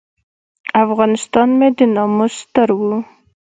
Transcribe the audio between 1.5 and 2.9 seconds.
مې د ناموس ستر و.